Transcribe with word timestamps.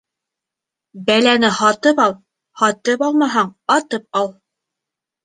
Бәләне 1.09 1.51
һатып 1.57 2.01
ал, 2.05 2.15
һатып 2.63 3.05
алмаһаң, 3.09 3.53
атып 3.77 4.09
ал. 4.23 4.27